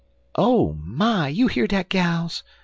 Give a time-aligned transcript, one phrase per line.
[0.35, 1.27] "'Oh, my!
[1.27, 2.41] You hear dat, gals?'